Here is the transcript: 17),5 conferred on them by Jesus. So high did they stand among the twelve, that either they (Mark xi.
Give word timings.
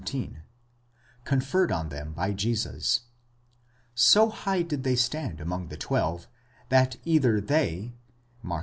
17),5 0.01 0.35
conferred 1.25 1.71
on 1.71 1.89
them 1.89 2.11
by 2.13 2.33
Jesus. 2.33 3.01
So 3.93 4.29
high 4.29 4.63
did 4.63 4.81
they 4.83 4.95
stand 4.95 5.39
among 5.39 5.67
the 5.67 5.77
twelve, 5.77 6.25
that 6.69 6.95
either 7.05 7.39
they 7.39 7.93
(Mark 8.41 8.59
xi. 8.59 8.59